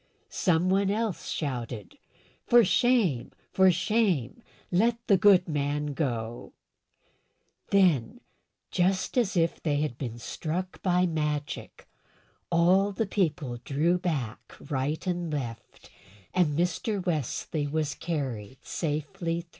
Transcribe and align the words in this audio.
Some 0.29 0.71
one 0.71 0.89
else 0.89 1.29
shouted, 1.29 1.99
"For 2.47 2.65
shame! 2.65 3.31
For 3.51 3.69
shame! 3.69 4.41
let 4.71 4.97
the 5.05 5.15
good 5.15 5.47
man 5.47 5.93
go!" 5.93 6.53
Then, 7.69 8.19
just 8.71 9.15
as 9.15 9.37
if 9.37 9.61
they 9.61 9.81
had 9.81 9.99
been 9.99 10.17
struck 10.17 10.81
by 10.81 11.05
magic, 11.05 11.87
all 12.51 12.91
the 12.91 13.05
people 13.05 13.57
drew 13.57 13.99
back 13.99 14.55
right 14.71 15.05
and 15.05 15.31
left, 15.31 15.91
and 16.33 16.57
Mr. 16.57 17.05
Wesley 17.05 17.67
was 17.67 17.93
carried 17.93 18.65
safely 18.65 19.41
through. 19.41 19.49